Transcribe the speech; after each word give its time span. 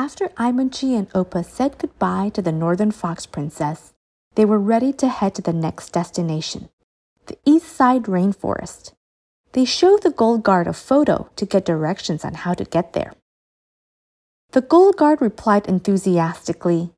After 0.00 0.28
Imunchi 0.38 0.96
and 0.96 1.10
Opa 1.10 1.44
said 1.44 1.76
goodbye 1.76 2.30
to 2.30 2.40
the 2.40 2.52
Northern 2.52 2.90
Fox 2.90 3.26
Princess, 3.26 3.92
they 4.34 4.46
were 4.46 4.58
ready 4.58 4.94
to 4.94 5.08
head 5.08 5.34
to 5.34 5.42
the 5.42 5.52
next 5.52 5.90
destination, 5.90 6.70
the 7.26 7.36
East 7.44 7.68
Side 7.68 8.04
Rainforest. 8.04 8.94
They 9.52 9.66
showed 9.66 10.02
the 10.02 10.10
Gull 10.10 10.38
Guard 10.38 10.66
a 10.66 10.72
photo 10.72 11.28
to 11.36 11.44
get 11.44 11.66
directions 11.66 12.24
on 12.24 12.32
how 12.32 12.54
to 12.54 12.64
get 12.64 12.94
there. 12.94 13.12
The 14.52 14.62
Gull 14.62 14.92
Guard 14.92 15.20
replied 15.20 15.66
enthusiastically, 15.66 16.92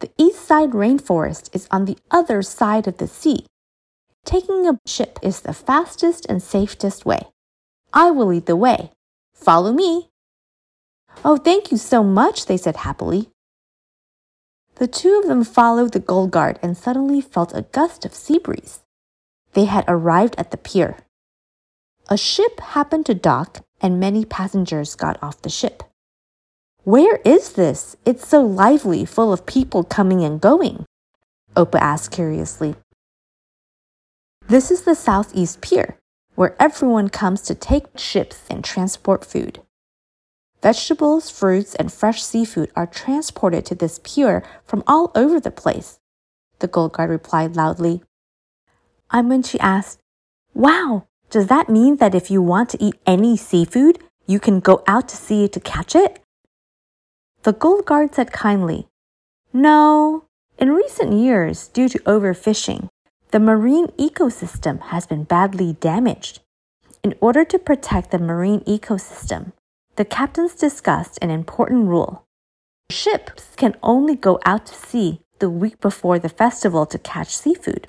The 0.00 0.10
East 0.18 0.44
Side 0.44 0.72
Rainforest 0.72 1.54
is 1.54 1.68
on 1.70 1.84
the 1.84 1.98
other 2.10 2.42
side 2.42 2.88
of 2.88 2.98
the 2.98 3.06
sea. 3.06 3.46
Taking 4.24 4.66
a 4.66 4.80
ship 4.86 5.20
is 5.22 5.42
the 5.42 5.54
fastest 5.54 6.26
and 6.28 6.42
safest 6.42 7.06
way. 7.06 7.28
I 7.92 8.10
will 8.10 8.26
lead 8.26 8.46
the 8.46 8.56
way. 8.56 8.90
Follow 9.34 9.72
me. 9.72 10.07
Oh, 11.24 11.36
thank 11.36 11.70
you 11.70 11.76
so 11.76 12.02
much, 12.02 12.46
they 12.46 12.56
said 12.56 12.76
happily. 12.76 13.28
The 14.76 14.86
two 14.86 15.18
of 15.20 15.26
them 15.26 15.42
followed 15.42 15.92
the 15.92 16.00
Gull 16.00 16.28
Guard 16.28 16.58
and 16.62 16.76
suddenly 16.76 17.20
felt 17.20 17.54
a 17.54 17.62
gust 17.62 18.04
of 18.04 18.14
sea 18.14 18.38
breeze. 18.38 18.80
They 19.54 19.64
had 19.64 19.84
arrived 19.88 20.36
at 20.38 20.52
the 20.52 20.56
pier. 20.56 20.98
A 22.08 22.16
ship 22.16 22.60
happened 22.60 23.06
to 23.06 23.14
dock 23.14 23.64
and 23.80 24.00
many 24.00 24.24
passengers 24.24 24.94
got 24.94 25.20
off 25.22 25.42
the 25.42 25.50
ship. 25.50 25.82
Where 26.84 27.16
is 27.24 27.52
this? 27.52 27.96
It's 28.06 28.26
so 28.26 28.40
lively, 28.40 29.04
full 29.04 29.32
of 29.32 29.46
people 29.46 29.84
coming 29.84 30.22
and 30.24 30.40
going. 30.40 30.86
Opa 31.54 31.78
asked 31.80 32.12
curiously. 32.12 32.76
This 34.46 34.70
is 34.70 34.82
the 34.82 34.94
Southeast 34.94 35.60
Pier, 35.60 35.98
where 36.34 36.56
everyone 36.58 37.10
comes 37.10 37.42
to 37.42 37.54
take 37.54 37.98
ships 37.98 38.46
and 38.48 38.64
transport 38.64 39.24
food. 39.24 39.60
Vegetables, 40.60 41.30
fruits, 41.30 41.74
and 41.76 41.92
fresh 41.92 42.22
seafood 42.22 42.70
are 42.74 42.86
transported 42.86 43.64
to 43.66 43.74
this 43.76 44.00
pier 44.02 44.42
from 44.64 44.82
all 44.86 45.12
over 45.14 45.38
the 45.38 45.52
place. 45.52 46.00
The 46.58 46.66
Gull 46.66 46.88
Guard 46.88 47.10
replied 47.10 47.54
loudly. 47.54 48.02
Imunchi 49.12 49.56
asked, 49.60 50.00
Wow, 50.54 51.06
does 51.30 51.46
that 51.46 51.68
mean 51.68 51.96
that 51.96 52.14
if 52.14 52.30
you 52.30 52.42
want 52.42 52.70
to 52.70 52.82
eat 52.82 52.96
any 53.06 53.36
seafood, 53.36 54.00
you 54.26 54.40
can 54.40 54.58
go 54.58 54.82
out 54.88 55.08
to 55.10 55.16
sea 55.16 55.46
to 55.46 55.60
catch 55.60 55.94
it? 55.94 56.20
The 57.44 57.52
Gull 57.52 57.82
Guard 57.82 58.14
said 58.14 58.32
kindly, 58.32 58.88
No. 59.52 60.24
In 60.58 60.72
recent 60.72 61.12
years, 61.12 61.68
due 61.68 61.88
to 61.88 62.00
overfishing, 62.00 62.88
the 63.30 63.38
marine 63.38 63.86
ecosystem 63.96 64.80
has 64.90 65.06
been 65.06 65.22
badly 65.22 65.74
damaged. 65.74 66.40
In 67.04 67.14
order 67.20 67.44
to 67.44 67.58
protect 67.60 68.10
the 68.10 68.18
marine 68.18 68.60
ecosystem, 68.60 69.52
the 69.98 70.04
captains 70.04 70.54
discussed 70.54 71.18
an 71.20 71.28
important 71.28 71.88
rule. 71.88 72.24
Ships 72.88 73.48
can 73.56 73.74
only 73.82 74.14
go 74.14 74.38
out 74.46 74.66
to 74.66 74.72
sea 74.72 75.22
the 75.40 75.50
week 75.50 75.80
before 75.80 76.20
the 76.20 76.28
festival 76.28 76.86
to 76.86 77.00
catch 77.00 77.36
seafood. 77.36 77.88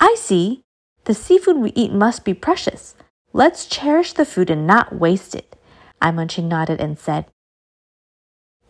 I 0.00 0.16
see. 0.18 0.64
The 1.04 1.14
seafood 1.14 1.58
we 1.58 1.70
eat 1.76 1.92
must 1.92 2.24
be 2.24 2.34
precious. 2.34 2.96
Let's 3.32 3.66
cherish 3.66 4.14
the 4.14 4.24
food 4.24 4.50
and 4.50 4.66
not 4.66 4.92
waste 4.92 5.36
it. 5.36 5.54
Imunchi 6.02 6.42
nodded 6.42 6.80
and 6.80 6.98
said. 6.98 7.26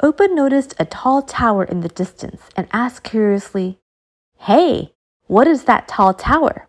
Opa 0.03 0.31
noticed 0.31 0.75
a 0.79 0.85
tall 0.85 1.23
tower 1.23 1.65
in 1.65 1.81
the 1.81 1.89
distance 1.89 2.43
and 2.55 2.69
asked 2.71 3.03
curiously, 3.03 3.79
Hey, 4.41 4.93
what 5.27 5.47
is 5.47 5.65
that 5.65 5.89
tall 5.89 6.13
tower? 6.13 6.69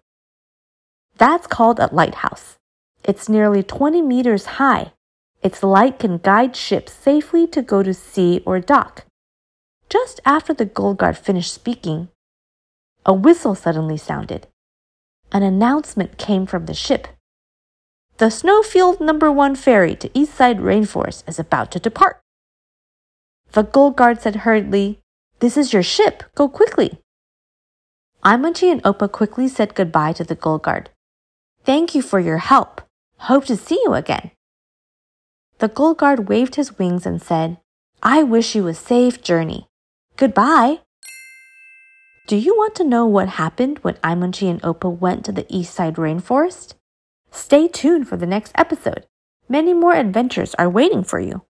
That's 1.17 1.45
called 1.45 1.79
a 1.79 1.93
lighthouse. 1.93 2.57
It's 3.03 3.27
nearly 3.27 3.63
20 3.63 4.01
meters 4.01 4.45
high 4.57 4.93
its 5.41 5.63
light 5.63 5.99
can 5.99 6.17
guide 6.17 6.55
ships 6.55 6.93
safely 6.93 7.47
to 7.47 7.61
go 7.61 7.81
to 7.83 7.93
sea 7.93 8.41
or 8.45 8.59
dock. 8.59 9.05
Just 9.89 10.21
after 10.23 10.53
the 10.53 10.65
Gull 10.65 10.93
Guard 10.93 11.17
finished 11.17 11.53
speaking, 11.53 12.09
a 13.05 13.13
whistle 13.13 13.55
suddenly 13.55 13.97
sounded. 13.97 14.47
An 15.31 15.43
announcement 15.43 16.17
came 16.17 16.45
from 16.45 16.65
the 16.65 16.73
ship. 16.73 17.07
The 18.17 18.29
Snowfield 18.29 19.01
Number 19.01 19.31
One 19.31 19.55
ferry 19.55 19.95
to 19.95 20.09
Eastside 20.09 20.59
Rainforest 20.59 21.27
is 21.27 21.39
about 21.39 21.71
to 21.71 21.79
depart. 21.79 22.21
The 23.53 23.63
Gull 23.63 23.91
Guard 23.91 24.21
said 24.21 24.37
hurriedly, 24.37 24.99
This 25.39 25.57
is 25.57 25.73
your 25.73 25.83
ship. 25.83 26.23
Go 26.35 26.47
quickly. 26.47 26.99
Imunchi 28.23 28.71
and 28.71 28.83
Opa 28.83 29.11
quickly 29.11 29.47
said 29.47 29.73
goodbye 29.73 30.13
to 30.13 30.23
the 30.23 30.35
Gull 30.35 30.59
Guard. 30.59 30.91
Thank 31.65 31.95
you 31.95 32.03
for 32.03 32.19
your 32.19 32.37
help. 32.37 32.81
Hope 33.17 33.45
to 33.45 33.57
see 33.57 33.81
you 33.83 33.93
again. 33.95 34.31
The 35.61 35.67
Gull 35.67 35.93
Guard 35.93 36.27
waved 36.27 36.55
his 36.55 36.79
wings 36.79 37.05
and 37.05 37.21
said, 37.21 37.59
I 38.01 38.23
wish 38.23 38.55
you 38.55 38.65
a 38.65 38.73
safe 38.73 39.21
journey. 39.21 39.67
Goodbye. 40.17 40.79
Do 42.25 42.35
you 42.35 42.57
want 42.57 42.73
to 42.77 42.83
know 42.83 43.05
what 43.05 43.37
happened 43.37 43.77
when 43.83 43.93
Imunchi 43.97 44.49
and 44.49 44.59
Opa 44.63 44.89
went 44.89 45.23
to 45.25 45.31
the 45.31 45.45
East 45.49 45.75
Side 45.75 45.97
Rainforest? 45.97 46.73
Stay 47.29 47.67
tuned 47.67 48.07
for 48.07 48.17
the 48.17 48.25
next 48.25 48.53
episode. 48.55 49.05
Many 49.47 49.75
more 49.75 49.93
adventures 49.93 50.55
are 50.55 50.67
waiting 50.67 51.03
for 51.03 51.19
you. 51.19 51.43